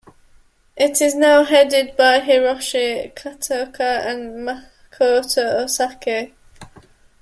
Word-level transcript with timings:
It 0.75 0.99
is 0.99 1.13
now 1.13 1.43
headed 1.43 1.95
by 1.95 2.21
Hiroshi 2.21 3.13
Kataoka 3.13 3.81
and 4.07 4.37
Makoto 4.49 5.61
Osaki. 5.63 6.31